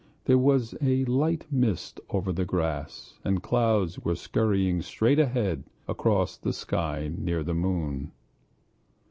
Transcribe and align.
There 0.25 0.39
was 0.39 0.73
a 0.81 1.05
light 1.05 1.45
mist 1.51 1.99
over 2.09 2.33
the 2.33 2.43
grass, 2.43 3.19
and 3.23 3.43
clouds 3.43 3.99
were 3.99 4.15
scurrying 4.15 4.81
straight 4.81 5.19
ahead 5.19 5.63
across 5.87 6.37
the 6.37 6.53
sky 6.53 7.11
near 7.15 7.43
the 7.43 7.53
moon. 7.53 8.11